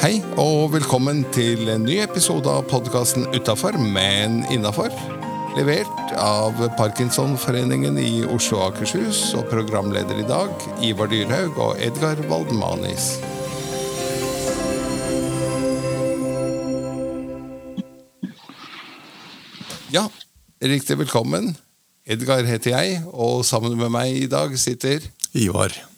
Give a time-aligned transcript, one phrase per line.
[0.00, 4.90] Hei og velkommen til en ny episode av podkasten Utafor, men innafor.
[5.58, 12.22] Levert av Parkinsonforeningen i Oslo og Akershus og programleder i dag Ivar Dyrhaug og Edgar
[12.30, 13.12] Waldmanis.
[19.90, 20.06] Ja,
[20.62, 21.52] riktig velkommen.
[22.06, 25.02] Edgar heter jeg, og sammen med meg i dag sitter
[25.34, 25.89] Ivar.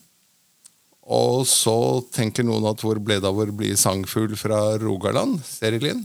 [1.03, 1.75] Og så
[2.15, 6.05] tenker noen at hvor ble det av vår blide sangfugl fra Rogaland, Serilin?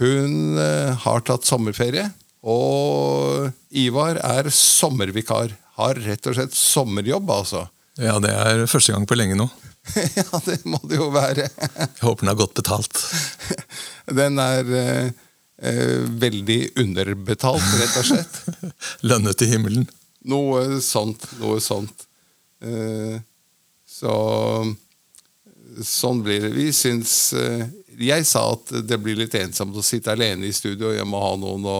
[0.00, 2.08] Hun eh, har tatt sommerferie,
[2.44, 5.54] og Ivar er sommervikar.
[5.78, 7.64] Har rett og slett sommerjobb, altså.
[7.98, 9.48] Ja, det er første gang på lenge nå.
[10.18, 11.48] ja, det må det jo være.
[11.48, 13.04] Jeg håper den er godt betalt.
[14.20, 15.06] Den er eh,
[15.64, 18.40] eh, veldig underbetalt, rett og slett.
[19.08, 19.86] Lønnet i himmelen.
[20.28, 22.06] Noe sånt, noe sånt.
[22.64, 23.16] Eh,
[24.04, 24.14] så
[25.82, 26.54] sånn blir det.
[26.54, 27.66] Vi syns eh,
[27.98, 31.20] Jeg sa at det blir litt ensomt å sitte alene i studio, og jeg må
[31.22, 31.78] ha noen å,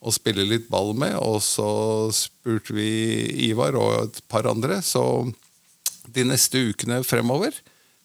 [0.00, 1.16] å spille litt ball med.
[1.20, 1.68] Og så
[2.14, 2.88] spurte vi
[3.48, 5.26] Ivar og et par andre, så
[6.06, 7.56] de neste ukene fremover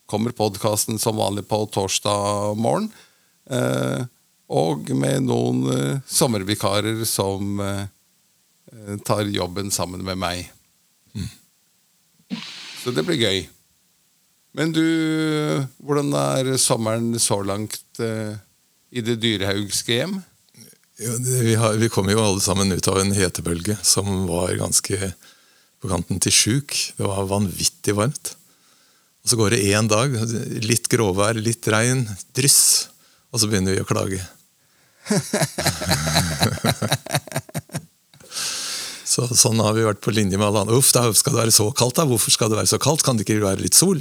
[0.10, 2.90] kommer podkasten som vanlig på torsdag morgen.
[3.52, 4.04] Eh,
[4.52, 7.86] og med noen eh, sommervikarer som eh,
[9.08, 10.52] tar jobben sammen med meg.
[12.82, 13.46] Så det blir gøy.
[14.58, 14.84] Men du,
[15.80, 18.36] hvordan er sommeren så langt eh,
[18.92, 20.18] i det dyrehaugske hjem?
[21.02, 25.14] Jo, Vi, har, vi kom jo alle sammen ut av en hetebølge som var ganske
[25.82, 26.76] på kanten til sjuk.
[26.98, 28.36] Det var vanvittig varmt.
[29.24, 30.14] Og Så går det én dag,
[30.66, 32.90] litt gråvær, litt regn, dryss,
[33.32, 34.22] og så begynner vi å klage.
[39.12, 40.78] så, sånn har vi vært på linje med alle andre.
[40.82, 42.06] Uff, da skal det være så kaldt, da?
[42.10, 43.06] Hvorfor skal det være så kaldt?
[43.06, 44.00] Kan det ikke være litt sol?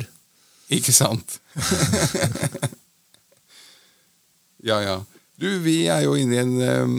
[0.71, 1.41] Ikke sant?
[4.69, 4.99] ja, ja.
[5.41, 6.99] Du, vi er jo inne i en um,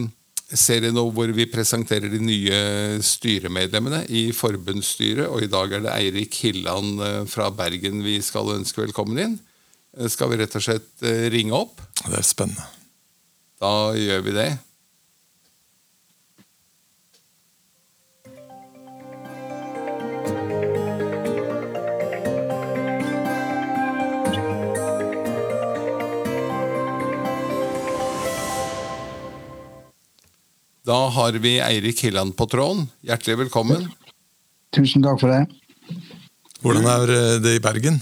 [0.52, 2.58] serie nå hvor vi presenterer de nye
[3.06, 8.52] styremedlemmene i forbundsstyret, og i dag er det Eirik Hilland uh, fra Bergen vi skal
[8.58, 9.38] ønske velkommen inn.
[9.96, 11.80] Uh, Skal vi rett og slett uh, ringe opp?
[12.02, 12.68] Det er spennende.
[13.62, 14.50] Da gjør vi det.
[30.92, 32.88] Da har vi Eirik Hilland på tråden.
[33.08, 33.86] Hjertelig velkommen.
[34.76, 35.46] Tusen takk for det.
[36.60, 38.02] Hvordan er eh, det i Bergen?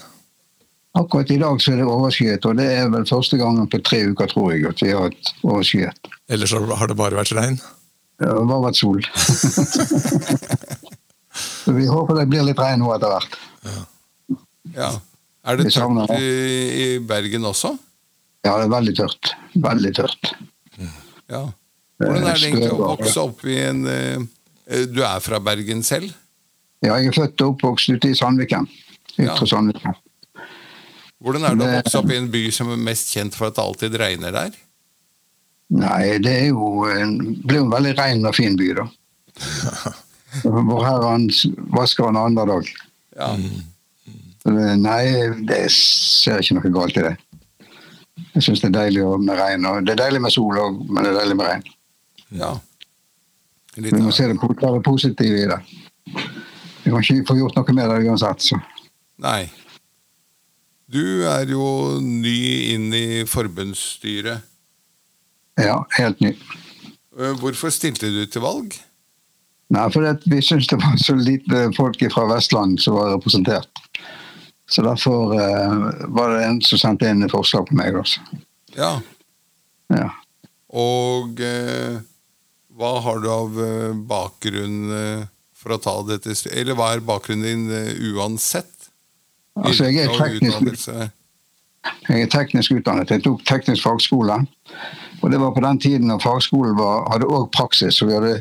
[0.98, 4.00] Akkurat i dag så er det overskyet, og det er vel første gangen på tre
[4.10, 6.10] uker, tror jeg, at vi har hatt overskyet.
[6.34, 7.60] Ellers har det bare vært regn?
[8.18, 9.06] Det har bare vært sol.
[11.44, 13.40] så vi håper det blir litt regn nå etter hvert.
[14.74, 14.92] Ja.
[15.46, 16.34] Er det tørt i,
[16.74, 17.76] i Bergen også?
[18.50, 19.36] Ja, det er veldig tørt.
[19.70, 20.34] Veldig tørt.
[21.30, 21.46] Ja.
[22.00, 24.28] Hvordan er det egentlig å vokse opp i en eh,
[24.72, 26.14] eh, Du er fra Bergen selv?
[26.80, 28.70] Ja, jeg er født og oppvokst ute i Sandviken.
[29.18, 29.36] Ytre Ja.
[29.52, 29.98] Sandviken.
[31.20, 33.58] Hvordan er det å vokse opp i en by som er mest kjent for at
[33.58, 34.54] det alltid regner der?
[35.76, 38.86] Nei, det er jo en, blir en veldig ren og fin by, da.
[40.70, 41.12] Vår Herre
[41.76, 42.72] vasker han annen dag.
[43.20, 43.34] Ja.
[44.80, 45.04] Nei,
[45.50, 47.16] det ser ikke noe galt i det.
[48.38, 49.68] Jeg syns det er deilig med regn.
[49.68, 51.68] og Det er deilig med sol òg, men det er deilig med regn.
[52.36, 52.54] Ja.
[53.80, 55.60] Litt Vi må se det, det positive i det.
[56.84, 58.44] Vi kan ikke få gjort noe med det uansett.
[58.50, 58.60] Så.
[59.24, 59.50] Nei.
[60.90, 64.46] Du er jo ny inn i forbundsstyret.
[65.60, 66.32] Ja, helt ny.
[67.20, 68.78] Eh, Hvorfor stilte du til valg?
[69.70, 73.70] Nei, for Vi syns det var så lite folk fra Vestland som var representert.
[74.70, 77.94] Så derfor eh, var det en som sendte inn et forslag på meg.
[77.98, 78.22] Også.
[78.78, 78.96] Ja.
[79.94, 80.10] Ja.
[80.74, 82.02] Og eh,
[82.80, 85.24] hva har du av eh, bakgrunn eh,
[85.60, 86.36] for å ta dette?
[86.56, 88.72] Eller hva er bakgrunnen din eh, uansett?
[89.60, 90.88] Altså, jeg er teknisk.
[92.08, 93.12] Jeg er teknisk utdannet.
[93.12, 94.38] Jeg tok teknisk fagskole.
[95.20, 98.00] Og det var på den tiden når fagskolen var, hadde òg praksis.
[98.00, 98.38] Så vi hadde,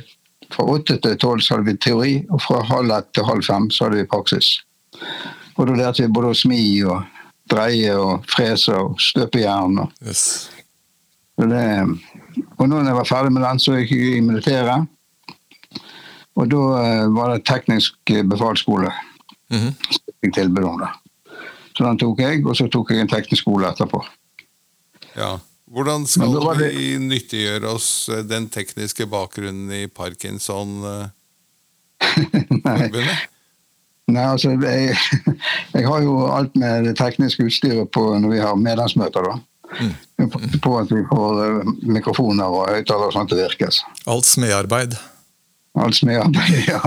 [0.55, 3.89] fra åtte til tolv hadde vi teori, og fra halv ett til halv fem så
[3.89, 4.53] hadde vi praksis.
[5.59, 7.03] Og da lærte vi både å smi og
[7.51, 9.81] dreie og frese og støpe jern.
[10.07, 10.51] Yes.
[11.41, 11.67] det,
[12.59, 14.89] og når jeg var ferdig med den, så gikk jeg i militæret.
[16.39, 18.93] Og da eh, var det teknisk eh, befalsskole
[19.49, 19.73] Mm
[20.19, 20.89] fikk tilbud om det.
[21.77, 24.01] Så den tok jeg, og så tok jeg en teknisk skole etterpå.
[25.15, 25.37] Ja.
[25.69, 31.13] Hvordan skal det- vi nyttiggjøre oss eh, den tekniske bakgrunnen i Parkinson-forbundet?
[32.65, 32.89] Nei.
[34.09, 34.97] Nei, altså, jeg,
[35.75, 39.21] jeg, har jo alt med det tekniske utstyret på når vi har medlemsmøter.
[39.23, 39.39] da.
[39.69, 40.31] Mm.
[40.65, 43.71] På at vi får uh, mikrofoner og høyttalere og sånt til å virke.
[44.09, 44.97] Alt smedarbeid?
[45.79, 46.81] Alt smedarbeid, ja.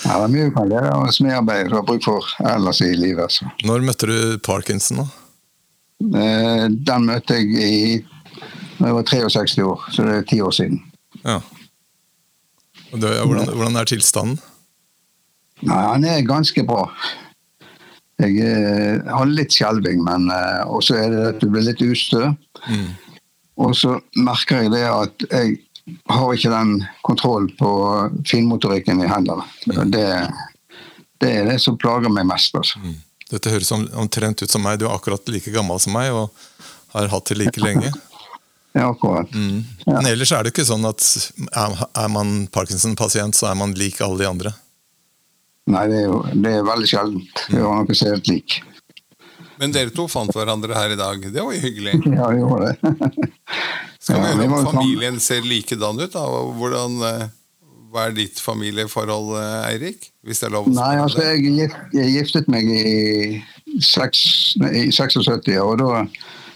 [0.00, 0.10] ja.
[0.10, 3.38] Det er mye kan lære av smedarbeid du har bruk for ellers i livet.
[3.38, 3.48] Så.
[3.68, 5.04] Når møtte du Parkinson?
[5.04, 5.08] da?
[6.00, 7.82] Uh, den møtte jeg i
[8.80, 10.78] da jeg var 63 år, så det er ti år siden.
[11.20, 11.40] Ja.
[12.90, 14.38] Det, hvordan, hvordan er tilstanden?
[15.60, 16.86] Nei, Han er ganske bra.
[18.20, 20.28] Jeg eh, har litt skjelving, men
[20.66, 22.28] Og også er det at du blir litt ustø.
[22.68, 22.88] Mm.
[23.60, 25.58] Og så merker jeg det at jeg
[26.08, 26.72] har ikke den
[27.06, 27.70] kontrollen på
[28.28, 29.44] finmotorikken i hendene.
[29.66, 29.90] Mm.
[29.90, 30.06] Det,
[31.20, 32.54] det, er det som plager meg mest.
[32.56, 32.80] altså.
[32.80, 32.98] Mm.
[33.30, 34.80] Dette høres omtrent ut som meg.
[34.80, 36.30] Du er akkurat like gammel som meg og
[36.94, 37.92] har hatt det like lenge.
[38.72, 39.32] Ja, akkurat.
[39.34, 39.64] Mm.
[39.82, 41.02] Men ellers er det ikke sånn at
[41.50, 44.52] er man Parkinson-pasient, så er man lik alle de andre?
[45.70, 47.42] Nei, det er, jo, det er veldig sjeldent.
[47.50, 48.60] Vi har noe som helt lik.
[49.60, 51.20] Men dere to fant hverandre her i dag.
[51.20, 51.98] Det var jo hyggelig.
[52.16, 53.28] Ja, vi gjorde det.
[54.00, 56.14] Skal vi høre om familien ser likedan ut?
[56.14, 56.24] da?
[56.56, 57.26] Hvordan, eh,
[57.92, 60.08] hva er ditt familieforhold, eh, Eirik?
[60.24, 63.42] Hvis det er lov å Nei, altså, jeg, jeg giftet meg i,
[63.84, 64.22] 6,
[64.80, 66.04] i 76, og da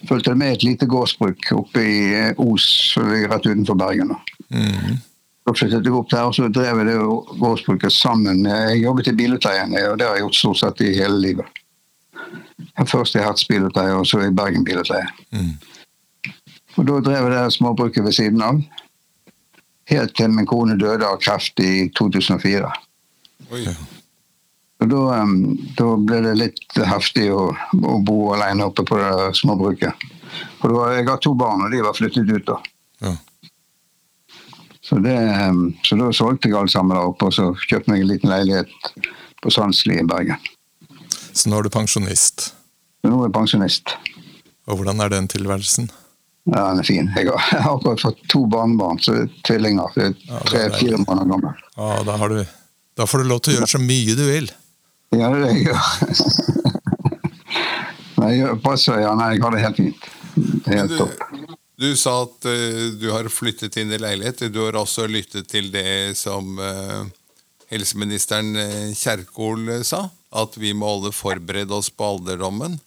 [0.09, 1.99] fulgte det med et lite gårdsbruk oppe i
[2.41, 2.67] Os,
[2.97, 4.17] rett utenfor Bergen.
[4.49, 4.97] Mm.
[5.45, 6.95] Jeg opp der, og så drev jeg det
[7.41, 8.47] gårdsbruket sammen.
[8.49, 11.61] Jeg jobbet i bilutleien, og det har jeg gjort stort sett i hele livet.
[12.89, 15.05] Først i Hertz bilutleie, og så i Bergen bilutleie.
[15.37, 15.53] Mm.
[16.79, 18.63] Og da drev jeg det småbruket ved siden av.
[19.93, 22.73] Helt til min kone døde av kreft i 2004.
[23.53, 23.67] Oi.
[24.81, 25.23] Og da,
[25.79, 30.09] da, ble det litt heftig å, å, bo alene oppe på det småbruket.
[30.63, 32.59] For da, jeg har to barn, og de var flyttet ut da.
[34.85, 35.17] Så, det,
[35.87, 38.73] så, da solgte jeg alt sammen der oppe, og så kjøpte jeg en liten leilighet
[39.41, 40.41] på Sandsli i Bergen.
[41.33, 42.51] Så nå er du pensjonist?
[43.05, 43.95] Nå er jeg pensjonist.
[44.69, 45.89] Og hvordan er den tilværelsen?
[46.53, 47.09] Ja, Den er fin.
[47.17, 49.97] Jeg har, akkurat fått to barnebarn, så tvillinger.
[50.45, 51.55] Tre-fire måneder gamle.
[51.77, 52.43] Ja, da, du,
[52.97, 54.51] da, får du lov til å gjøre så mye du vil.
[55.17, 55.81] Ja, det er det jeg gjør.
[58.21, 60.05] Nei, jeg, passer, ja, nei, jeg har det helt fint.
[60.69, 61.25] Helt topp.
[61.85, 64.47] Du sa at uh, du har flyttet inn i leilighet.
[64.53, 67.05] Du har også lyttet til det som uh,
[67.69, 70.07] helseministeren uh, Kjerkol sa?
[70.35, 72.79] At vi må alle forberede oss på alderdommen?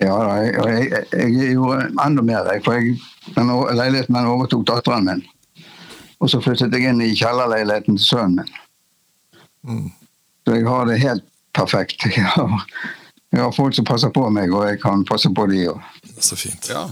[0.00, 2.48] Ja, jeg, jeg, jeg gjorde enda mer.
[2.64, 2.96] For jeg,
[3.36, 5.20] den leiligheten den overtok datteren min.
[6.20, 8.56] Og så flyttet jeg inn i kjellerleiligheten til sønnen min.
[9.68, 9.86] Mm.
[10.48, 12.08] Så jeg har det helt perfekt.
[12.16, 12.64] Jeg har,
[13.30, 15.82] jeg har, folk som passer på meg, og jeg kan passe på de òg.
[16.18, 16.66] Så fint.
[16.66, 16.88] Ja.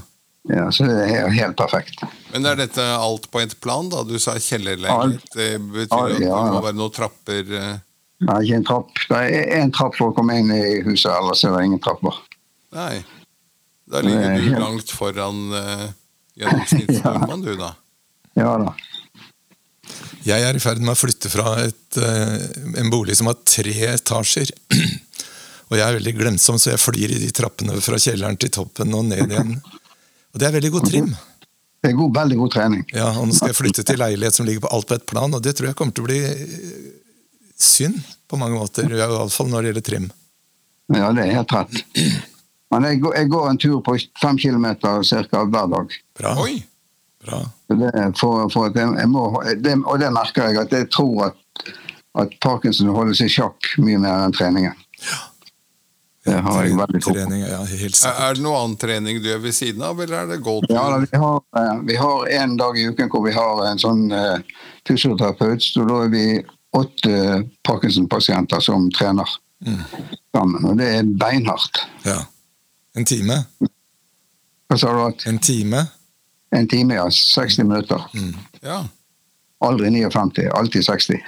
[0.48, 2.00] Ja, så det er helt perfekt.
[2.32, 4.00] Men er dette alt på et plan, da?
[4.08, 5.28] Du sa kjellerleilighet.
[5.34, 7.52] Det betyr at det må være noen trapper?
[7.58, 7.76] Eh?
[8.24, 9.02] Nei, ikke en trapp.
[9.10, 12.16] Det er én trapp for å komme inn i huset, ellers er det ingen trapper.
[12.76, 13.02] Nei.
[13.88, 15.84] Da ligger du langt foran uh,
[16.36, 17.72] gjennomsnittsnordmann, du, da.
[18.38, 18.74] Ja da.
[20.26, 22.36] Jeg er i ferd med å flytte fra et, uh,
[22.80, 24.52] en bolig som har tre etasjer.
[25.68, 28.96] og jeg er veldig glemsom, så jeg flyr i de trappene fra kjelleren til toppen
[28.96, 29.58] og ned igjen.
[30.34, 31.10] Og det er veldig god trim.
[31.78, 32.86] Det er god, veldig god trening.
[32.90, 35.34] Ja, og Nå skal jeg flytte til leilighet som ligger på alt på ett plan,
[35.34, 36.22] og det tror jeg kommer til å bli
[37.58, 38.90] synd på mange måter.
[38.90, 40.08] Iallfall når det gjelder trim.
[40.94, 41.84] Ja, det er helt rett.
[42.72, 45.44] Men jeg går, jeg går en tur på fem kilometer ca.
[45.44, 45.94] hver dag.
[46.18, 46.34] Bra.
[46.42, 46.58] Oi.
[47.24, 47.40] Bra.
[47.68, 49.24] Det, for, for jeg må,
[49.62, 51.72] det, og det merker jeg, at jeg tror at,
[52.24, 54.76] at Parkinson holder seg i sjakk mye mer enn treningen.
[54.98, 55.18] Ja.
[56.28, 57.38] Det har jeg veldig tro på.
[57.40, 57.60] Ja,
[58.12, 60.74] er det noe annen trening du gjør ved siden av, eller er det gåtur?
[60.74, 64.04] Ja, vi har, eh, vi har en dag i uken hvor vi har en sånn
[64.12, 64.36] uh,
[64.88, 65.64] fysioterapeut.
[65.64, 66.26] Så da er vi
[66.76, 69.28] åtte Parkinson-pasienter som trener
[69.66, 69.80] mm.
[70.36, 70.68] sammen.
[70.68, 71.82] Og det er beinhardt.
[72.06, 72.20] Ja.
[72.98, 73.42] En time?
[74.68, 75.02] Hva sa du?
[75.06, 75.26] at?
[75.30, 75.86] En time?
[76.54, 77.08] En time, ja.
[77.10, 78.04] 60 minutter.
[78.14, 78.34] Mm.
[78.60, 78.82] Ja.
[79.64, 81.18] Aldri 59, alltid 60.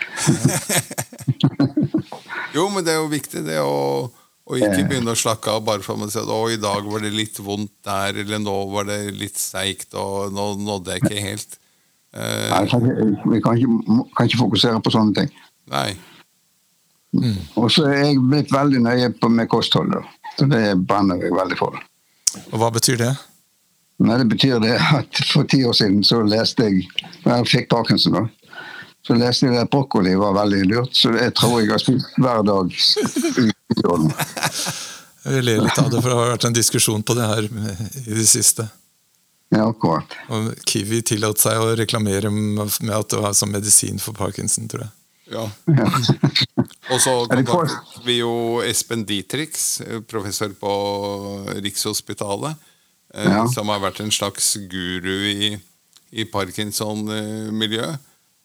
[2.54, 4.10] jo, men det er jo viktig, det å
[4.50, 7.04] og ikke begynne å slakke av bare for å si at å, i dag var
[7.04, 11.22] det litt vondt der, eller nå var det litt seigt, og nå nådde jeg ikke
[11.22, 11.58] helt.
[12.10, 15.30] Uh, Nei, kan ikke, vi kan ikke, kan ikke, fokusere på sånne ting.
[15.70, 15.92] Nei.
[17.14, 17.38] Mm.
[17.62, 20.18] Og så er jeg blitt veldig nøye på med kostholdet.
[20.34, 21.78] Så det brenner jeg veldig for.
[22.50, 23.12] Og Hva betyr det?
[24.00, 26.86] Nei, Det betyr det at for ti år siden så leste jeg
[27.26, 28.26] Jeg fikk Parkinson, da.
[29.06, 32.42] Så leste jeg at brokkoli var veldig lurt, så jeg tror jeg har spist hver
[32.44, 32.74] dag.
[35.20, 38.14] Jeg ler litt av det, for det har vært en diskusjon på det her i
[38.16, 38.64] det siste.
[39.52, 40.14] Ja, akkurat.
[40.32, 44.86] Og Kiwi tillot seg å reklamere med at det var som medisin for parkinson, tror
[44.86, 44.92] jeg.
[45.30, 45.44] Ja.
[45.76, 45.86] Ja.
[46.94, 48.32] Og så kontaktet vi jo
[48.64, 50.72] Espen Dietrich, eh, professor på
[51.60, 52.56] Rikshospitalet,
[53.14, 53.44] eh, Ja.
[53.52, 55.52] som har vært en slags guru i,
[56.16, 57.92] i Parkinson-miljø.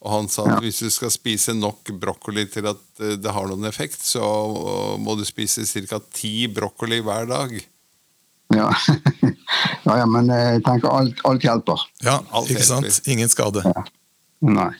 [0.06, 0.58] Og han sa at Ja.
[0.62, 4.92] hvis du skal spise nok brokkoli til at eh, det har noen effekt, så eh,
[5.02, 5.98] må du spise ca.
[6.14, 7.56] ti brokkoli hver dag.
[8.54, 8.70] Ja.
[9.86, 11.82] ja, ja, men jeg tenker alt, alt hjelper.
[12.06, 13.00] Ja, Alt ikke sant?
[13.10, 13.64] Ingen skade.
[14.46, 14.70] Nei.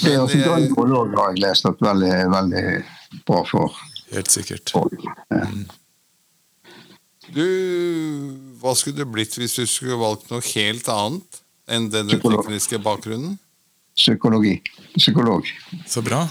[0.00, 2.64] Det er også eh, jeg har jeg lest at veldig, veldig
[3.28, 3.76] bra for.
[4.14, 4.72] Helt sikkert.
[4.72, 4.88] for
[5.28, 5.44] ja.
[7.28, 7.44] Du,
[8.62, 13.36] hva skulle det blitt hvis du skulle valgt noe helt annet enn den tekniske bakgrunnen?
[13.98, 14.54] Psykologi.
[14.96, 15.48] Psykolog.
[15.86, 16.22] Så bra.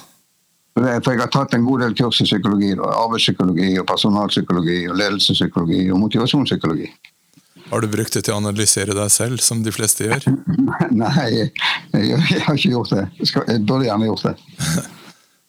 [0.77, 2.73] For jeg har tatt en god del kurs i psykologi.
[2.77, 6.91] Arbeidspsykologi, og personalpsykologi, og ledelsespsykologi og motivasjonspsykologi.
[7.67, 10.29] Har du brukt det til å analysere deg selv, som de fleste gjør?
[11.01, 11.49] Nei, jeg,
[11.91, 13.07] jeg har ikke gjort det.
[13.17, 14.35] Jeg, skal, jeg burde gjerne gjort det.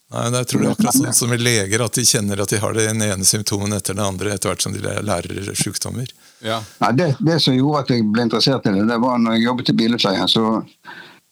[0.08, 2.62] Nei, Jeg tror det er akkurat sånn som med leger, at de kjenner at de
[2.62, 6.08] har det ene symptomet etter det andre etter hvert som de lærer sykdommer.
[6.42, 6.62] Ja.
[6.80, 9.44] Nei, det, det som gjorde at jeg ble interessert i det, det var når jeg
[9.44, 10.46] jobbet i bilutleie, så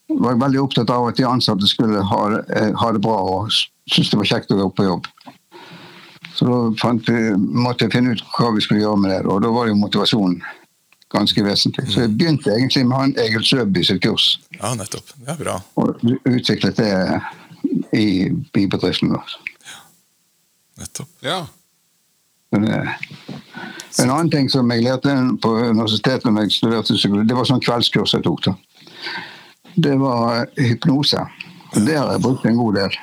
[0.09, 2.21] var jeg veldig opptatt av at de ansatte skulle ha,
[2.55, 3.51] eh, ha det bra og
[3.91, 5.09] synes det var kjekt å gå på jobb.
[6.37, 9.43] Så da fant vi, måtte jeg finne ut hva vi skulle gjøre med det, og
[9.43, 10.41] da var det jo motivasjonen
[11.15, 11.87] ganske vesentlig.
[11.93, 15.13] Så jeg begynte egentlig med han Egil Søby sitt kurs, Ja, nettopp.
[15.17, 15.61] Det er bra.
[15.77, 17.21] og utviklet det
[17.95, 18.07] i,
[18.61, 19.37] i bedriften vår.
[20.83, 21.09] Nettopp.
[21.25, 21.47] ja.
[22.53, 22.93] Men, eh,
[23.99, 27.63] En annen ting som jeg lærte på universitetet når jeg studerte psykologi, det var sånn
[27.65, 28.45] kveldskurs jeg tok.
[28.45, 28.53] da.
[29.77, 31.27] Det var hypnose.
[31.77, 32.95] Det har jeg brukt en god del.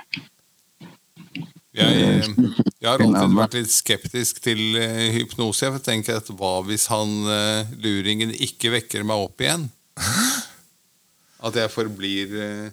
[1.73, 2.23] Jeg,
[2.81, 5.69] jeg har alltid vært litt skeptisk til eh, hypnose.
[5.69, 9.67] Jeg tenker at hva hvis han eh, luringen ikke vekker meg opp igjen?
[11.45, 12.67] At jeg forblir eh,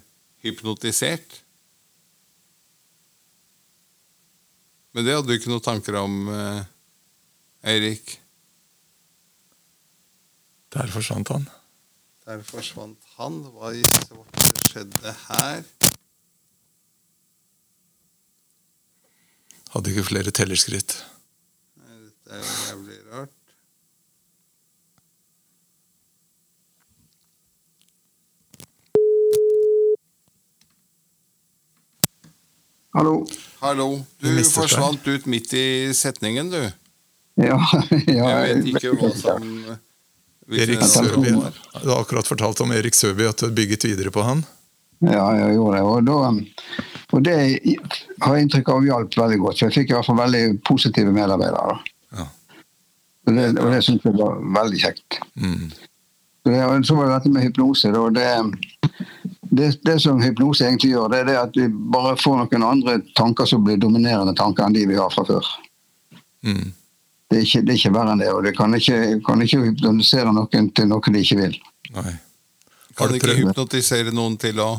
[0.45, 1.41] hypnotisert?
[4.93, 6.61] Men det hadde du ikke noen tanker om, eh,
[7.73, 8.17] Eirik.
[10.73, 11.49] Der forsvant han.
[12.31, 13.41] Der forsvant han.
[13.51, 15.65] Hva i svarte skjedde her?
[19.73, 20.95] Hadde ikke flere tellerskritt.
[21.81, 23.35] Nei, Dette er jo jævlig rart.
[32.95, 33.15] Hallo?
[33.59, 33.91] Hallo.
[34.23, 36.61] Du forsvant ut midt i setningen, du.
[37.43, 37.59] Ja,
[38.07, 39.47] ja Jeg vet ikke hva som
[40.49, 41.35] Erik Søby.
[41.83, 44.43] Du har akkurat fortalt om Erik Søby, at du har bygget videre på han.
[45.01, 45.83] Ja, jeg gjorde det.
[45.83, 47.37] Og, da, og det
[48.21, 49.57] har jeg inntrykk av hjalp veldig godt.
[49.57, 51.71] Så jeg fikk i hvert fall veldig positive medarbeidere.
[51.71, 52.19] da.
[52.19, 52.27] Ja.
[53.27, 55.21] Og det, og det syns jeg var veldig kjekt.
[55.41, 55.71] Mm.
[55.71, 57.93] Så, det, og så var det dette med hypnose.
[57.95, 58.03] Da.
[58.17, 58.91] Det,
[59.57, 62.99] det, det som hypnose egentlig gjør, det er det at vi bare får noen andre
[63.17, 65.49] tanker som blir dominerende tanker enn de vi har fra før.
[66.45, 66.71] Mm.
[67.31, 69.61] Det er ikke, det er ikke verre enn det, og du kan ikke, kan ikke
[69.63, 71.53] hypnotisere noen til noe de ikke vil.
[71.95, 72.11] Nei.
[72.99, 74.73] Kan du ikke hypnotisere noen til å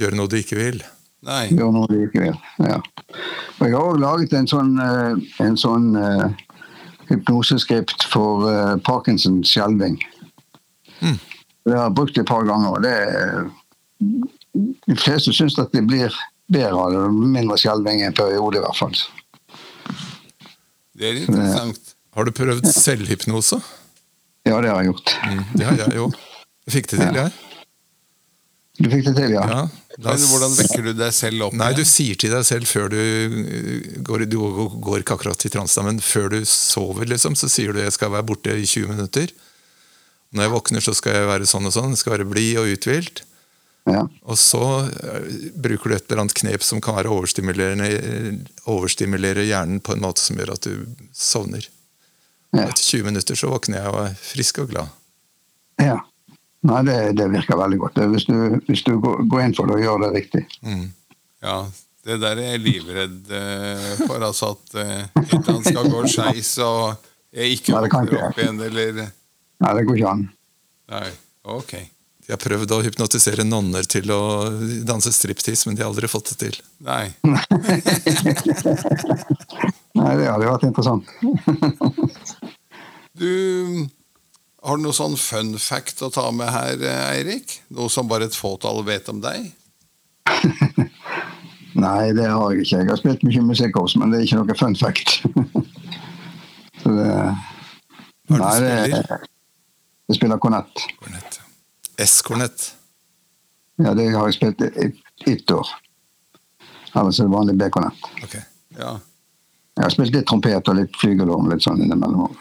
[0.00, 0.82] gjøre noe de ikke vil?
[1.22, 1.44] Nei.
[1.52, 2.40] Gjøre noe de ikke vil.
[2.66, 2.80] Ja.
[3.60, 6.26] Og jeg har også laget en sånn, eh, en sånn uh,
[7.12, 10.00] hypnoseskript for uh, Parkinsons skjelving.
[10.98, 11.18] Mm.
[11.62, 12.74] Det har jeg brukt et par ganger.
[12.74, 13.50] og det er-
[14.88, 16.10] De fleste syns at det blir
[16.50, 17.06] bedre av det.
[17.14, 18.98] Mindre skjelving i en periode, i hvert fall.
[20.98, 21.94] Det er interessant.
[22.12, 23.58] Har du prøvd selvhypnose?
[24.44, 25.12] Ja, det har jeg gjort.
[25.24, 25.42] Mm.
[25.56, 26.16] Det har jeg òg.
[26.66, 27.32] Jeg fikk det til, jeg.
[28.82, 29.44] Du fikk det til, ja?
[29.46, 29.62] Ja.
[30.00, 32.86] Da Men hvordan vekker du deg selv opp Nei, du sier til deg selv før
[32.88, 37.36] du uh, går Du går- går ikke akkurat i transe, men før du sover, liksom,
[37.36, 39.28] så sier du jeg skal være borte i 20 minutter.
[40.32, 41.92] Når jeg våkner, så skal jeg være sånn og sånn.
[41.92, 43.20] Jeg skal være blid og uthvilt.
[43.88, 44.04] Ja.
[44.30, 45.24] Og så uh,
[45.58, 47.88] bruker du et eller annet knep som kan være overstimulerende,
[48.70, 50.86] overstimulere hjernen på en måte som gjør at du
[51.16, 51.66] sovner.
[52.54, 52.68] ja.
[52.68, 54.96] Etter 20 minutter så våkner jeg og er frisk og glad.
[55.82, 55.98] ja.
[56.62, 57.96] Nei, det, det virker veldig godt.
[57.96, 58.36] Det, Hvis du,
[58.68, 60.42] hvis du går, inn for det og gjør det riktig.
[60.62, 60.84] Mm.
[61.42, 61.56] Ja,
[62.06, 64.22] det der er jeg livredd eh, for.
[64.22, 68.62] Altså at eh, et eller annet skal gå skeis, og jeg ikke våkner opp igjen,
[68.68, 70.22] eller Nei, det går ikke an.
[70.90, 71.08] Nei.
[71.50, 71.74] Ok.
[72.22, 74.20] De har prøvd å hypnotisere nonner til å
[74.86, 76.58] danse striptease, men de har aldri fått det til.
[76.86, 77.08] Nei.
[79.98, 81.04] Nei, det hadde vært interessant.
[83.18, 83.88] Du
[84.62, 86.78] Har du noe sånn fun fact å ta med her,
[87.10, 87.58] Eirik?
[87.74, 89.50] Noe som bare et fåtall vet om deg?
[91.82, 92.78] Nei, det har jeg ikke.
[92.84, 95.18] Jeg har spilt mye musikk også, men det er ikke noe fun fact.
[96.82, 97.10] Så det,
[98.30, 99.26] Hva er det du spiller?
[100.12, 100.86] jeg spiller kornett.
[101.02, 101.41] Kornett.
[102.02, 102.72] S-kornett.
[103.82, 104.90] Ja, det har jeg spilt i
[105.32, 105.68] ett år.
[106.92, 108.10] Ellers er det vanlig B-kornett.
[108.24, 108.36] Ok.
[108.78, 108.98] Ja.
[109.76, 112.34] Jeg har spilt litt trompet og litt flygelorm litt sånn innimellom.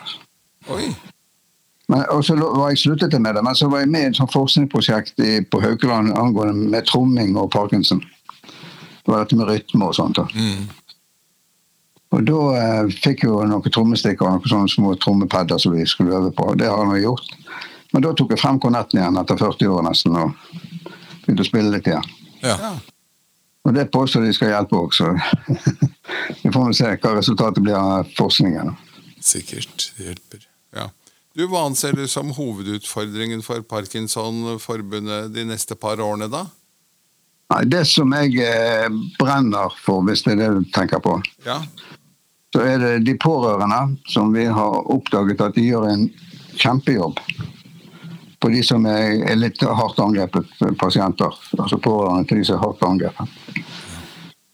[0.76, 0.90] Oi.
[1.92, 4.20] Men, og så var jeg sluttet med det, men så var jeg med i et
[4.20, 8.04] sånt forskningsprosjekt i, på Haukeland angående med tromming og parkinson.
[9.02, 10.20] Det var dette med rytme og sånt.
[10.20, 10.28] Da.
[10.36, 10.70] Mm.
[12.12, 15.88] Og da eh, fikk jeg jo noen trommestikker og noen sånne små trommepadder som vi
[15.88, 16.52] skulle øve på.
[16.52, 17.36] og Det har jeg nå gjort.
[17.92, 20.32] Men da tok jeg frem kornetten igjen etter 40 år nesten og
[21.26, 22.08] begynte å spille litt igjen.
[22.42, 22.56] Ja.
[22.58, 22.72] Ja.
[23.68, 25.12] Og det påstår de skal hjelpe også.
[26.44, 28.72] vi får nå se hva resultatet blir av forskningen.
[29.22, 29.92] Sikkert.
[29.98, 30.48] Det hjelper.
[30.78, 30.88] ja.
[31.38, 36.42] Du, Hva anser du som hovedutfordringen for Parkinson-forbundet de neste par årene, da?
[37.54, 41.14] Nei, Det som jeg eh, brenner for, hvis det er det du tenker på,
[41.48, 41.62] Ja.
[42.52, 46.10] så er det de pårørende som vi har oppdaget at de gjør en
[46.60, 47.20] kjempejobb
[48.42, 50.50] på de som er, litt hardt angrepet
[50.82, 51.36] pasienter.
[51.60, 53.38] Altså pårørende til de som er hardt angrepet.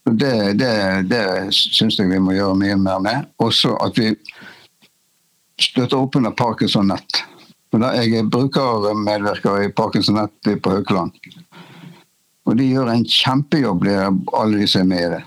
[0.07, 0.73] Det, det,
[1.11, 1.23] det
[1.55, 3.31] syns jeg vi må gjøre mye mer med.
[3.43, 4.13] Også at vi
[5.59, 7.23] støtter opp under Parkinson-nett.
[7.77, 11.15] Jeg er brukermedvirker i Parkinson-nett på Haukeland.
[12.47, 15.23] Og de gjør en kjempejobb, alle de som er med i det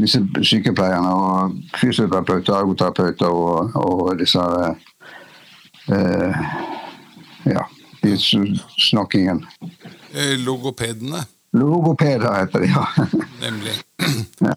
[0.00, 4.42] disse sykepleierne og fysioterapeuter, ergoterapeuter og, og disse
[7.44, 7.68] Ja,
[8.02, 8.16] i
[8.78, 9.46] snakkingen.
[10.12, 11.24] Eh, Logopedene,
[11.54, 12.88] Logopeder heter de, ja.
[13.44, 13.74] nemlig.
[14.38, 14.54] Ja.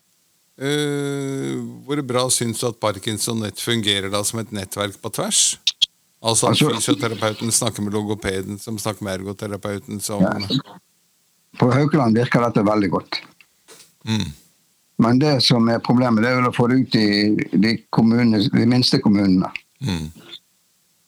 [0.58, 5.60] Uh, hvor bra syns du at Parkinson Nett fungerer da som et nettverk på tvers?
[6.18, 10.34] Altså at Altså- fysioterapeuten snakker med logopeden, som snakker med ergoterapeuten, som Ja.
[11.60, 13.22] På Haukeland virker dette veldig godt.
[14.06, 14.32] Mm.
[14.98, 17.78] Men det som er problemet, det er vel å få det ut i de,
[18.54, 19.50] de minste kommunene.
[19.82, 20.12] Mm.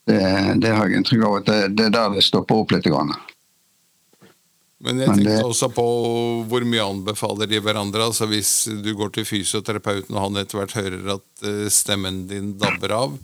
[0.10, 0.20] Det,
[0.64, 2.88] det har jeg inntrykk av at det, det er der det stopper opp litt.
[2.90, 3.12] Grann.
[4.80, 5.84] Men jeg tenkte også på
[6.50, 8.06] hvor mye anbefaler de hverandre.
[8.10, 8.52] Altså Hvis
[8.82, 13.18] du går til fysioterapeuten og han etter hvert hører at eh, stemmen din dabber av,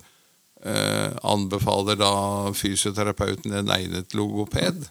[0.68, 2.12] eh, anbefaler da
[2.56, 4.84] fysioterapeuten en egnet logoped?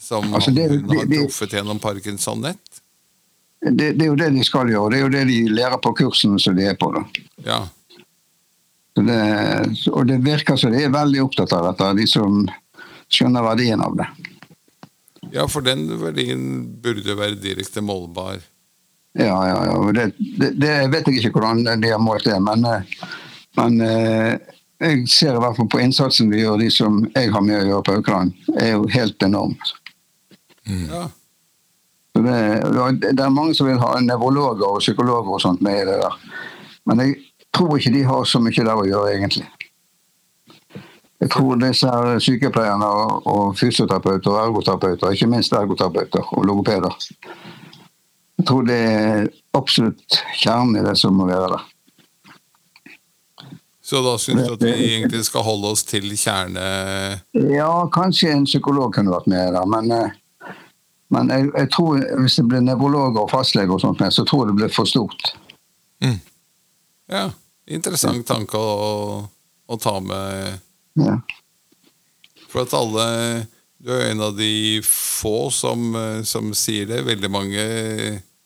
[0.00, 2.80] Som Altså, det- hun har truffet gjennom Parkinson-nett?
[3.60, 5.90] Det, det er jo det de skal gjøre, det er jo det de lærer på
[5.98, 6.88] kursen som de er på.
[6.94, 7.02] da.
[7.44, 7.58] Ja.
[9.06, 9.20] Det,
[9.92, 12.42] og det virker som de er veldig opptatt av dette, de som
[13.10, 14.06] skjønner verdien av det.
[15.32, 18.40] ja, for den verdien burde være direkte målbar.
[19.18, 19.92] Ja, ja, ja.
[19.92, 20.06] Det,
[20.38, 22.82] det, det vet jeg ikke hvordan de har målt det, men, eh,
[23.58, 24.34] men eh,
[24.80, 27.66] jeg ser i hvert fall på innsatsen vi gjør, de som jeg har med å
[27.68, 29.56] gjøre på Haukeland, er jo helt enorm.
[30.66, 31.08] Ja.
[32.20, 32.38] Det,
[33.02, 36.16] det er mange som vil ha nevrologer og psykologer og sånt med i det der.
[36.88, 37.18] Men jeg
[37.56, 39.48] tror ikke de har så mye der å gjøre, egentlig.
[41.20, 46.94] Jeg tror disse her sykepleierne og, og fysioterapeuter og ergoterapeuter, ikke minst ergoterapeuter og logopeder
[48.38, 51.66] Jeg tror det er absolutt kjernen i det som må være der.
[53.90, 56.64] Så da syns du at vi egentlig skal holde oss til kjerne...
[57.52, 60.52] Ja, kanskje en psykolog kunne vært med der, men, eh,
[61.10, 64.52] men jeg, jeg tror hvis det blir nevrologer og fastleger og sånt så tror jeg
[64.52, 65.34] det blir for stort.
[67.10, 67.26] Ja,
[67.66, 69.20] interessant tanke å,
[69.66, 70.60] å ta med.
[71.00, 71.16] Ja.
[72.50, 73.06] For at alle
[73.80, 75.94] Du er en av de få som,
[76.28, 76.98] som sier det.
[77.06, 77.62] Veldig mange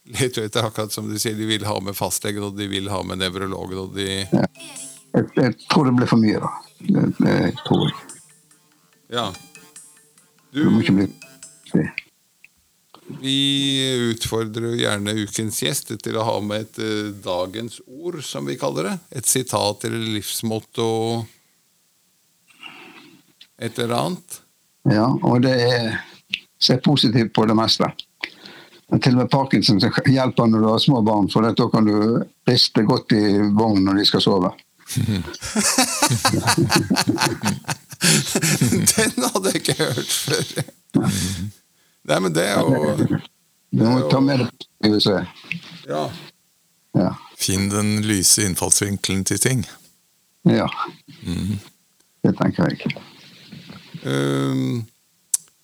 [0.05, 3.01] leter etter, akkurat som du sier, de vil ha med fastlegen, og de vil ha
[3.03, 6.53] med nevrologen, og de Jeg, jeg tror det blir for mye, da.
[6.79, 7.99] Det, det tror jeg.
[9.15, 9.27] Ja.
[10.55, 11.09] Du må ikke bli
[13.07, 18.57] vi utfordrer gjerne ukens gjest til å ha med et eh, dagens ord, som vi
[18.61, 18.97] kaller det.
[19.21, 20.89] Et sitat eller livsmotto.
[23.61, 24.41] Et eller annet.
[24.89, 25.95] Ja, og det er
[26.65, 27.85] Se positivt på det meste.
[28.89, 32.25] Men til og med Parkinson hjelper når du har små barn, for da kan du
[32.49, 34.51] riste godt i vognen når de skal sove.
[38.95, 40.45] Den hadde jeg ikke hørt før.
[42.05, 43.07] Nei, men det er jo
[43.75, 44.45] Du må ta med
[44.85, 45.31] det som er.
[45.89, 46.05] Ja.
[46.95, 47.15] Ja.
[47.41, 49.65] Finn den lyse innfallsvinkelen til ting.
[50.45, 50.69] ja.
[52.25, 52.95] Det tenker jeg.
[54.05, 54.85] Um,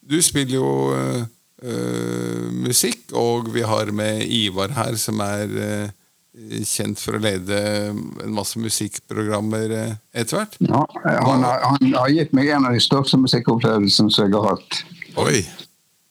[0.04, 1.22] du spiller jo uh,
[1.64, 7.62] uh, musikk, og vi har med Ivar her, som er uh, kjent for å lede
[7.92, 9.72] en masse musikkprogrammer
[10.12, 10.60] etter hvert.
[10.66, 10.84] Ja,
[11.24, 14.82] han, har, han har gitt meg en av de største musikkopplevelsene som jeg har hatt.
[15.20, 15.42] Oi!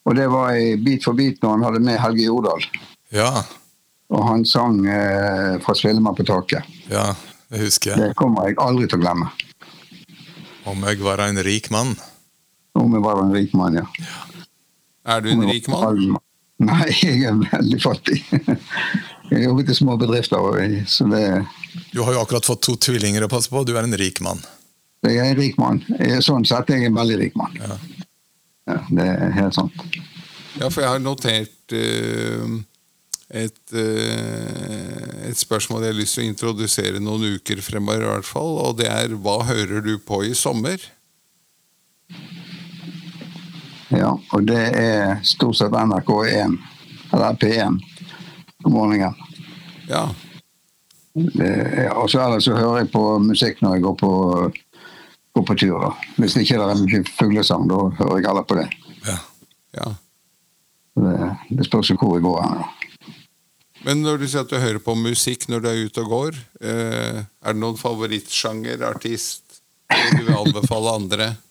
[0.07, 2.63] Og det var i Bit for bit når han hadde med Helge Jordal.
[3.13, 3.43] Ja,
[4.09, 6.63] Og han sang eh, fra 'Svillemann på taket'.
[6.89, 7.13] ja,
[7.49, 7.99] det husker jeg.
[7.99, 9.27] Det kommer jeg aldri til å glemme.
[10.65, 11.95] Om jeg var en rik mann.
[12.73, 13.85] Om jeg var en rik mann, ja.
[15.05, 16.17] Er du en rik mann?
[16.59, 18.19] Nei, jeg er veldig fattig.
[19.29, 20.41] Jeg jobber til små bedrifter,
[20.89, 21.45] så det,
[21.93, 24.41] Du har jo akkurat fått to tvillinger å passe på, du er en rik mann.
[25.05, 25.83] jeg er en rik mann.
[26.21, 27.53] Sånn sett jeg er en veldig rik mann.
[27.61, 27.77] Ja.
[28.69, 29.85] Ja, det er helt sant.
[30.59, 32.59] Ja, for jeg har notert uh,
[33.29, 38.29] et, uh, et spørsmål jeg har lyst til å introdusere noen uker fremover, i hvert
[38.29, 38.55] fall.
[38.67, 40.81] Og det er hva hører du på i sommer?
[43.89, 46.57] Ja, og det er stort sett NRK1,
[47.15, 47.79] eller P1,
[48.67, 49.15] om morgenen.
[49.89, 50.05] Ja.
[51.15, 54.11] Og så ellers så hører jeg på musikk når jeg går på,
[55.35, 55.79] går på tur.
[55.79, 55.93] da.
[56.17, 58.67] Hvis ikke det er mye fuglesang, da hører jeg heller på det.
[59.07, 59.17] Ja.
[59.79, 59.89] ja.
[60.99, 61.15] Det,
[61.57, 62.63] det spørs jo hvor jeg går hen.
[63.87, 66.39] Men når du sier at du hører på musikk når du er ute og går,
[66.59, 71.29] eh, er det noen favorittsjanger, artist, som du vil anbefale andre?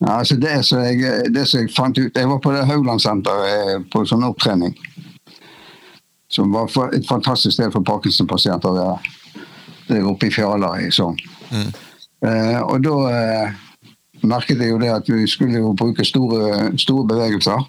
[0.00, 3.82] Ja, altså det, som jeg, det som jeg fant ut Jeg var på det Hauglandsenteret
[3.92, 4.72] på sånn opptrening.
[6.32, 9.44] Som var et fantastisk sted for Parkinson-pasienter der, være.
[9.90, 11.20] Det er oppe i Fjaler i Sogn.
[11.52, 11.68] Eh,
[12.20, 13.60] og da eh,
[14.26, 17.62] merket jeg jo det at vi skulle jo bruke store, store bevegelser.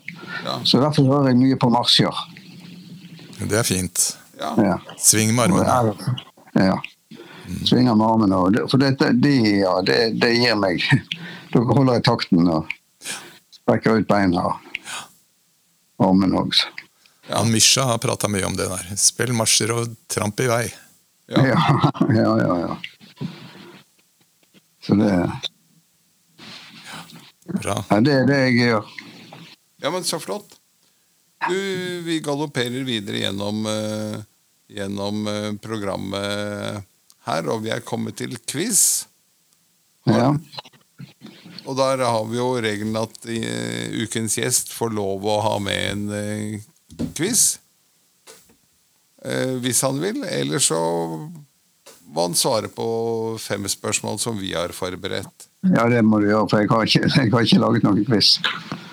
[0.45, 0.57] Ja.
[0.67, 2.23] Så derfor hører jeg mye på marsjer.
[3.41, 4.17] Det er fint.
[4.41, 4.51] Ja.
[4.57, 4.77] Ja.
[4.99, 6.17] Sving med armene.
[6.55, 6.77] ja.
[7.65, 8.37] Svinger med armene.
[8.37, 10.83] Og det, for dette, de, ja, det, det gir meg
[11.51, 12.69] Da holder jeg takten og
[13.51, 16.69] strekker ut beina og armene også.
[17.27, 18.93] Ja, Misha har prata mye om det der.
[18.99, 20.63] Spill marsjer og tramp i vei.
[21.31, 21.43] Ja.
[22.21, 22.77] Ja, ja, ja.
[24.97, 24.97] Ja.
[24.97, 25.12] Så det,
[27.62, 27.84] Bra.
[27.89, 28.89] ja, det er det jeg gjør.
[29.82, 30.58] Ja, men så flott.
[31.49, 31.58] Du,
[32.06, 34.19] vi galopperer videre gjennom, uh,
[34.69, 36.84] gjennom uh, programmet
[37.25, 39.08] her, og vi er kommet til quiz.
[40.06, 40.36] Ja.
[41.65, 46.12] Og der har vi jo regelen at uh, ukens gjest får lov å ha med
[46.12, 47.56] en quiz.
[49.62, 50.23] Hvis han vil.
[50.25, 50.77] Eller så
[52.12, 52.86] må han svare på
[53.39, 55.47] fem spørsmål som vi har forberedt.
[55.71, 58.34] ja, det må du gjøre, for jeg har ikke, jeg har ikke laget noen quiz.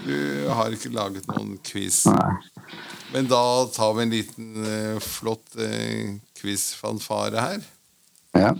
[0.06, 0.18] Du
[0.54, 2.04] har ikke laget noen quiz.
[2.08, 2.68] Nei.
[3.12, 7.62] Men da tar vi en liten eh, flott eh, quiz-fanfare her.
[8.36, 8.52] Ja.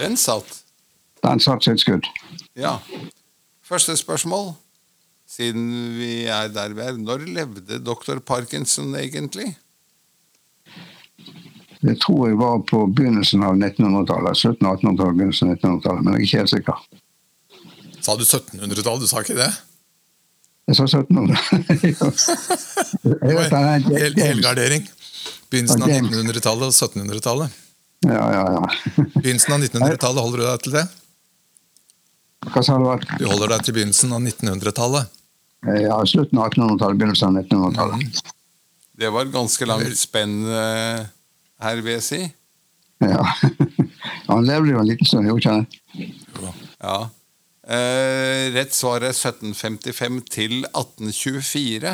[0.00, 0.62] Den satt.
[1.24, 2.08] Den satt sitt skudd.
[2.56, 2.78] Ja.
[3.66, 4.54] Første spørsmål,
[5.28, 6.96] siden vi er der vi er.
[6.98, 9.52] Når levde doktor Parkinson egentlig?
[11.80, 14.36] Det tror jeg var på begynnelsen av 1900-tallet.
[14.36, 16.82] 1700-1800-tallet, begynnelsen av 1900-tallet, men jeg er ikke helt sikker.
[18.00, 19.00] Sa du 1700-tallet?
[19.04, 19.50] Du sa ikke det?
[20.70, 21.38] Jeg sa 1700.
[23.04, 24.26] jeg det er Hel James.
[24.26, 24.84] helgardering.
[25.50, 27.60] Begynnelsen av 1900-tallet og 1700-tallet.
[28.06, 28.70] Ja, ja, ja.
[29.20, 30.84] Begynnelsen av 1900-tallet, holder du deg til det?
[32.48, 33.08] Hva sa du?
[33.20, 35.16] Du holder deg til begynnelsen av 1900-tallet.
[35.84, 38.22] Ja, slutten av 1800-tallet, begynnelsen av 1900-tallet.
[39.00, 41.02] Det var et ganske langt spenn eh,
[41.64, 42.20] her, vil jeg si.
[43.04, 43.24] Ja.
[44.30, 46.52] Han levde jo en liten stund, gjorde han ikke det?
[46.80, 46.98] Ja.
[47.70, 51.92] Eh, rett svar er 1755 til 1824.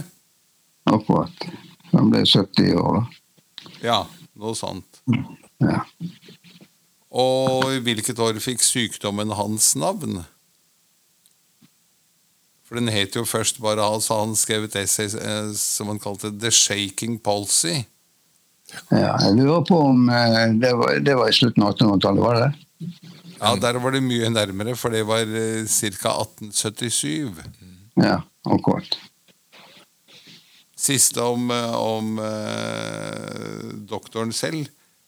[0.92, 1.48] Akkurat.
[1.92, 3.72] Han ble 70 år, da.
[3.82, 3.98] Ja,
[4.38, 5.02] noe sånt.
[5.62, 5.80] Ja.
[7.16, 10.24] Og i hvilket år fikk sykdommen hans navn?
[12.66, 16.32] For den het jo først bare altså Han skrev et essay eh, som han kalte
[16.34, 17.84] The Shaking Policy'.
[18.90, 19.14] ja.
[19.22, 22.46] Jeg lurer på om eh, det var, det var i slutten av 1800-tallet, var det
[22.46, 22.90] det?
[23.38, 26.16] Ja, Der var det mye nærmere, for det var eh, ca.
[26.26, 27.38] 1877.
[28.02, 28.98] Ja, akkurat.
[30.76, 32.18] Siste om, om
[33.88, 34.66] doktoren selv.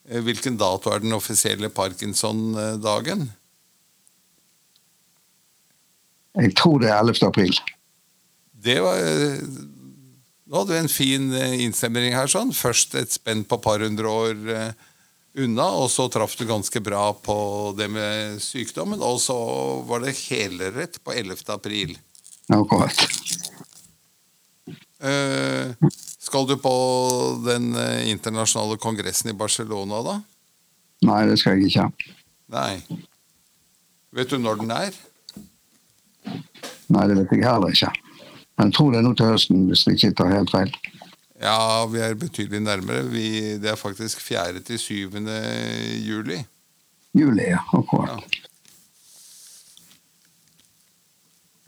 [0.09, 3.27] Eh, Hvilken dato er den offisielle Parkinson-dagen?
[6.39, 7.19] Jeg tror det er 11.
[7.27, 7.57] april.
[8.59, 9.41] Det var eh,
[10.49, 12.29] Nå hadde vi en fin eh, innstemning her.
[12.31, 12.53] sånn.
[12.55, 14.39] Først et spenn på par hundre år
[15.39, 17.35] unna, og så traff du ganske bra på
[17.77, 19.01] det med sykdommen.
[19.05, 19.37] Og så
[19.87, 21.43] var det helrett på 11.
[21.53, 21.93] april.
[22.49, 23.05] Akkurat.
[24.99, 25.69] Eh,
[26.29, 26.71] skal du på
[27.41, 30.17] den eh, internasjonale kongressen i Barcelona, da?
[31.09, 32.11] Nei, det skal jeg ikke.
[32.53, 32.99] Nei.
[34.13, 34.93] Vet du når den er?
[36.89, 37.91] Nei, det vet jeg heller ikke.
[38.59, 40.73] Men jeg tror det er nå til høsten, hvis jeg ikke tar helt feil.
[41.39, 41.57] Ja,
[41.89, 43.07] vi er betydelig nærmere.
[43.09, 44.59] Vi, det er faktisk 4.
[44.67, 45.19] til 7.
[46.03, 46.41] juli.
[47.17, 47.63] Juli, ja.
[47.73, 48.27] Akkurat.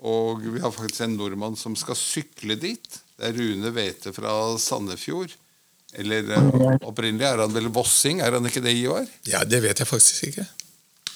[0.02, 3.00] Og vi har faktisk en nordmann som skal sykle dit.
[3.18, 5.36] Det er Rune Wæthe fra Sandefjord.
[5.94, 9.06] Eller eh, opprinnelig er han vel vossing, er han ikke det, Ivar?
[9.28, 10.46] Ja, Det vet jeg faktisk ikke.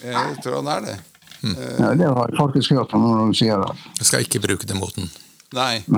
[0.04, 0.98] Jeg tror han er det.
[1.46, 3.72] Ja, det har jeg faktisk hørt om når du sier det.
[4.02, 5.10] Jeg skal ikke bruke det mot den.
[5.56, 5.84] Nei.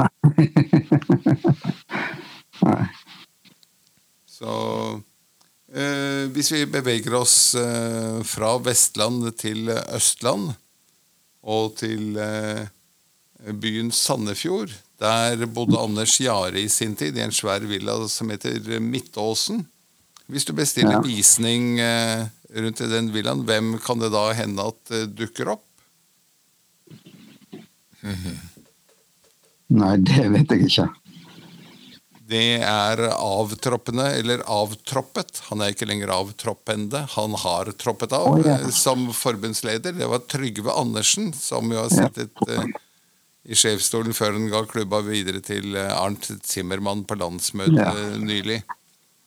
[2.67, 2.85] Nei.
[4.37, 4.53] Så
[5.73, 10.51] eh, hvis vi beveger oss eh, fra Vestland til Østland
[11.47, 12.67] og til eh,
[13.45, 18.79] byen Sandefjord, der bodde Anders Jahre i sin tid i en svær villa som heter
[18.81, 19.65] Midtåsen.
[20.27, 21.01] Hvis du bestiller Ja.
[21.05, 25.63] visning eh, rundt i den villaen, hvem kan det da hende at eh, dukker opp?
[29.67, 30.87] Nei, det vet jeg ikke.
[32.27, 35.39] Det er avtroppende, eller avtroppet.
[35.47, 38.57] Han er ikke lenger avtroppende, han har troppet av oh, ja.
[38.59, 39.95] eh, som forbundsleder.
[39.95, 42.67] Det var Trygve Andersen, som jo har sittet eh,
[43.47, 47.93] i sjefsstolen før han ga klubba videre til eh, Arnt Zimmermann på landsmøtet Ja.
[48.19, 48.61] nylig.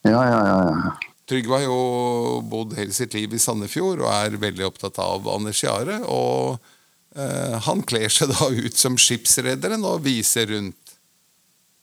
[0.05, 0.59] Ja, ja, ja.
[0.69, 0.91] ja.
[1.29, 5.61] Trygve har jo bodd hele sitt liv i Sandefjord og er veldig opptatt av Anders
[5.63, 5.99] Jahre.
[6.11, 6.57] Og
[7.15, 10.77] eh, han kler seg da ut som skipsrederen og viser rundt.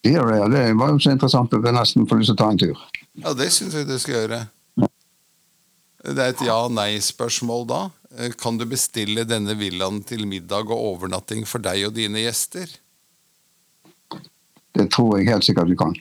[0.07, 0.23] Ja.
[0.51, 2.83] Det var jo så interessant at jeg nesten får lyst til å ta en tur.
[3.19, 4.43] Ja, det syns jeg du skal gjøre.
[6.09, 7.81] Det er et ja-nei-spørsmål da.
[8.17, 12.69] Eh, Kan du bestille denne villaen til middag og overnatting for deg og dine gjester?
[14.79, 15.95] Det tror jeg helt sikkert du kan.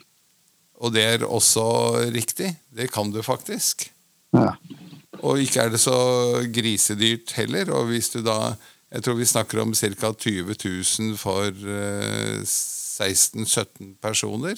[0.77, 1.63] Og det er også
[2.13, 2.51] riktig.
[2.69, 3.87] Det kan du faktisk.
[4.35, 4.53] Ja.
[5.25, 5.95] Og ikke er det så
[6.53, 7.71] grisedyrt heller.
[7.73, 8.55] Og hvis du da
[8.87, 10.13] Jeg tror vi snakker om ca.
[10.15, 14.55] 20 000 for eh, 16-17 personer.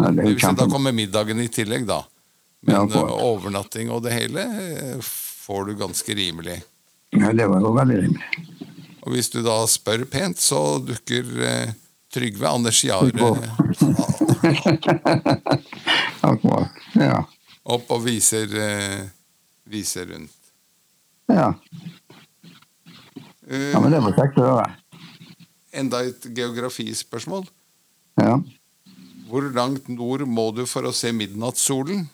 [0.00, 1.98] ja det Hvis det da kommer middagen i tillegg, da.
[2.62, 5.02] Men Ja, eh, overnatting og det hele eh,
[5.42, 6.60] får du ganske rimelig.
[7.12, 8.28] Ja, det var jo veldig rimelig.
[9.02, 11.72] Og hvis du da spør pent, så dukker eh,
[12.12, 13.32] Trygve Anders Jahre.
[17.02, 17.22] Ja.
[17.64, 19.02] opp og viser, eh,
[19.70, 20.32] viser rundt.
[21.28, 21.52] ja.
[23.48, 24.76] Eh, Ja, men det var kjekt å høre.
[25.72, 27.46] enda et geografispørsmål.
[28.20, 28.38] Ja.
[29.28, 32.06] Hvor langt nord må du for å se midnattssolen?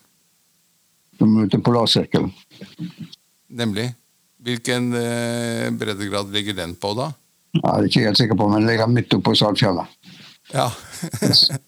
[1.19, 2.31] Du må til Polarsirkelen.
[3.49, 3.89] Nemlig.
[4.39, 7.09] Hvilken eh, breddegrad ligger den på, da?
[7.57, 9.97] Ja, det er ikke helt sikker på, men det ligger midt oppe på Saltfjellet.
[10.53, 10.69] Ja.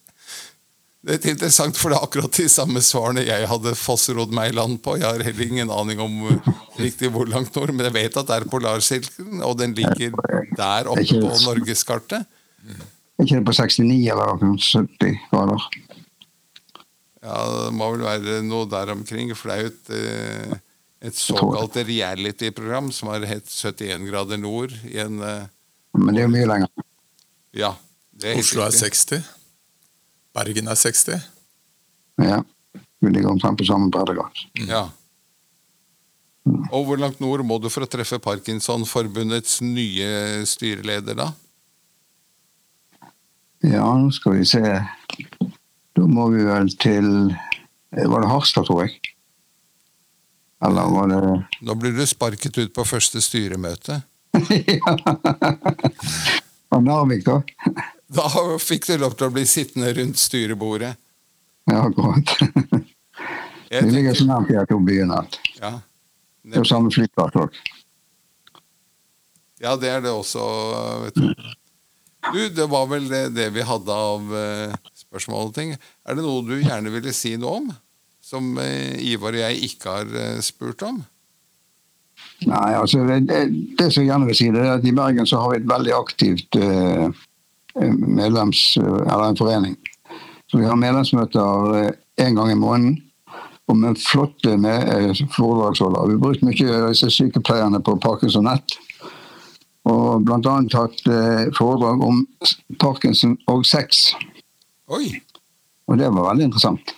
[1.02, 4.52] Det er litt interessant, for det er akkurat de samme svarene jeg hadde fossrodd meg
[4.52, 5.00] i land på.
[5.02, 8.28] Jeg har heller ingen aning om uh, riktig hvor langt nord, men jeg vet at
[8.30, 10.13] det er Polarsirkelen, og den ligger
[10.60, 12.30] der oppe på norgeskartet.
[12.70, 15.65] Er ikke det på 69 eller noe, 70 grader?
[17.22, 20.62] Ja, det må vel være noe der omkring, for det er jo et, eh,
[21.01, 25.49] et såkalt reality-program som har hett 71 grader nord i en eh,
[25.97, 26.87] Men det er jo mye lenger.
[27.57, 27.73] Ja.
[28.11, 29.25] Det er Oslo er 60.
[30.37, 31.23] Bergen er 60.
[32.21, 32.41] Ja.
[33.01, 34.43] Vi ligger omtrent på samme breddegrad.
[34.69, 34.85] Ja.
[36.71, 41.31] Og hvor langt nord må du for å treffe Parkinsonforbundets nye styreleder, da?
[43.65, 44.61] Ja, nå skal vi se.
[45.97, 49.11] Da må vi vel til eh, Var det Harstad, tror jeg?
[50.62, 51.21] Eller var det
[51.65, 54.02] Nå blir du sparket ut på første styremøte.
[54.71, 54.95] Ja.
[56.71, 57.41] Og Narvik, da?
[58.15, 58.30] Da
[58.63, 60.93] fikk du lov til å bli sittende rundt styrebordet.
[61.67, 62.32] Ja, akkurat.
[63.71, 65.19] Vi ligger så nær de to byene.
[65.19, 65.74] at ja,
[66.43, 67.60] Det er jo samme flyplass òg.
[69.62, 70.47] ja, det er det også,
[71.06, 71.28] vet du.
[72.32, 75.76] Du, det var vel det, det vi hadde av uh, spørsmål og ting.
[76.06, 77.71] Er det noe du gjerne ville si noe om?
[78.32, 81.02] Som eh, Ivar og jeg ikke har eh, spurt om?
[82.48, 83.41] Nei, altså det, det,
[83.78, 85.67] det som jeg gjerne vil si, det er at i Bergen så har vi et
[85.67, 87.10] veldig aktivt eh,
[87.76, 88.62] medlems...
[88.80, 89.76] Eller en forening.
[90.48, 91.91] Så vi har medlemsmøter
[92.24, 92.98] én gang i måneden.
[93.67, 96.08] Og med flotte med, foredragsholdere.
[96.08, 98.76] Vi har brukt mye disse sykepleierne på Parkinson Nett.
[99.91, 100.58] Og bl.a.
[100.76, 101.06] hatt
[101.58, 102.26] foredrag om
[102.80, 104.10] parkinson og sex.
[104.91, 105.22] Oi!
[105.88, 106.96] Og det var veldig interessant.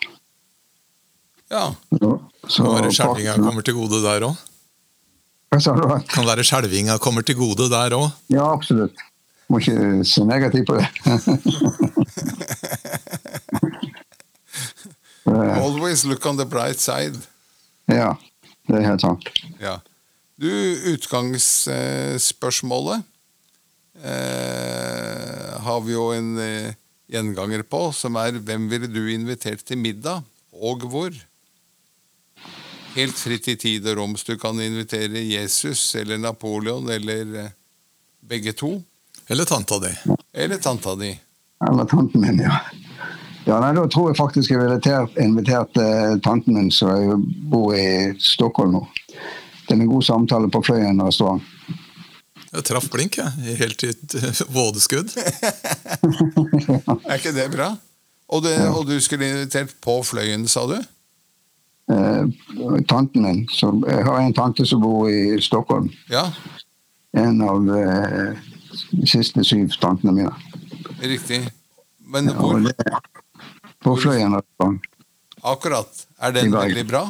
[1.53, 1.67] Ja.
[2.49, 4.35] Så, Kan være skjelvinga kommer til gode der òg.
[6.09, 8.09] Kan være skjelvinga kommer til gode der òg.
[8.33, 8.97] Ja, absolutt.
[9.51, 10.87] Må ikke se negativt på det.
[15.63, 17.15] Always look on the bright side.
[17.87, 18.13] ja,
[18.67, 19.29] det er helt sant.
[19.61, 19.77] Ja.
[20.39, 20.49] Du,
[20.93, 23.03] utgangsspørsmålet
[24.03, 26.73] eh, har vi jo en eh,
[27.11, 31.11] gjenganger på, som er hvem ville du invitert til middag, og hvor?
[32.93, 37.53] Helt fritt i tid og rom, så du kan invitere Jesus eller Napoleon eller eh,
[38.21, 38.75] begge to.
[39.27, 39.89] Eller tanta di.
[40.33, 41.19] Eller tanta di.
[41.69, 42.59] Eller tanten min, ja.
[43.45, 47.73] Ja, nei, Da tror jeg faktisk jeg ville invitert, invitert eh, tanten min, som bor
[47.75, 48.83] i Stockholm nå,
[49.67, 51.43] til en god samtale på Fløyen restaurant.
[52.53, 53.57] Jeg traff blink, jeg.
[53.57, 55.15] Helt i et eh, vådeskudd.
[57.09, 57.73] Er ikke det bra?
[58.29, 60.77] Og, det, og du skulle invitert på Fløyen, sa du?
[61.91, 62.25] Eh,
[62.87, 65.89] tanten min, som, Jeg har en tante som bor i Stockholm.
[66.09, 66.31] Ja,
[67.13, 68.37] En av eh,
[68.91, 70.31] de siste syv tantene mine.
[71.01, 71.43] riktig.
[72.07, 72.73] Men hvor det,
[73.83, 74.39] på Fløyen
[75.43, 76.07] akkurat?
[76.21, 77.03] Er den veldig bra?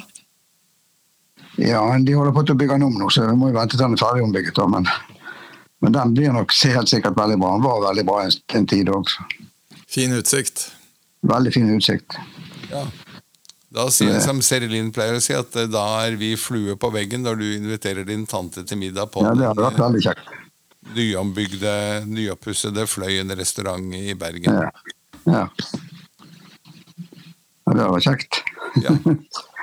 [1.56, 3.78] Ja, de holder på til å bygge den om nå, så vi må jo vente
[3.78, 4.58] til den er ferdig ombygget.
[4.74, 4.88] Men,
[5.86, 7.54] men den blir nok helt sikkert veldig bra.
[7.56, 9.28] Den var veldig bra en, en tid også.
[9.88, 10.72] Fin utsikt.
[11.30, 12.18] Veldig fin utsikt.
[12.72, 12.88] Ja.
[13.74, 16.92] Da sier jeg som Serilin pleier å si, at eh, da er vi flue på
[16.94, 20.04] veggen når du inviterer din tante til middag på Ja, Det hadde vært den veldig
[20.06, 20.28] kjekt.
[20.30, 21.74] eh, nyombygde,
[22.06, 24.60] nyoppussede Fløyen restaurant i Bergen.
[24.62, 24.70] Ja.
[25.26, 25.44] ja.
[27.66, 28.44] ja det hadde vært kjekt.
[28.84, 28.94] Ja.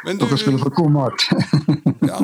[0.07, 1.27] Men du, Dere skulle fått god mat.
[2.11, 2.18] ja.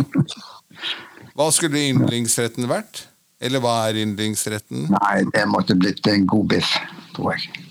[1.36, 3.04] Hva skulle yndlingsretten vært?
[3.38, 4.88] Eller hva er yndlingsretten?
[4.90, 6.72] Nei, det måtte blitt en god biff,
[7.14, 7.62] tror jeg.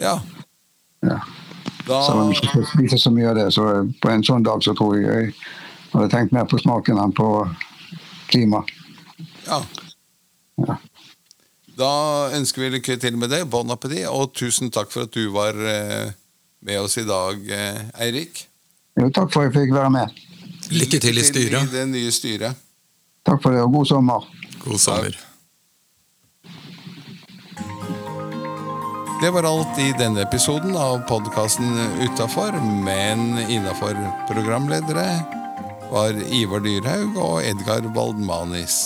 [0.00, 0.18] Ja,
[1.06, 1.20] Ja.
[1.90, 3.66] Da om jeg ikke spiser så mye av det, så
[4.02, 5.34] på en sånn dag så tror jeg jeg
[5.92, 7.28] hadde tenkt mer på smaken enn på
[8.30, 8.62] klima.
[9.48, 9.60] Ja.
[10.66, 10.76] Ja.
[11.80, 11.92] Da
[12.36, 13.44] ønsker vi lykke til med det.
[13.50, 16.12] Bon appétit, og tusen takk for at du var eh,
[16.66, 18.44] med oss i dag, eh, Eirik.
[19.00, 20.20] Jo, takk for at jeg fikk være med.
[20.70, 21.56] Lykke til i styret.
[21.56, 22.62] Lykke til I det nye styret.
[23.26, 24.30] Takk for det, og god sommer.
[24.60, 25.18] God sommer.
[29.20, 32.54] Det var alt i denne episoden av podkasten Utafor,
[32.84, 33.98] men innafor
[34.30, 35.04] programledere
[35.90, 38.78] var Ivar Dyrhaug og Edgar Waldmanis.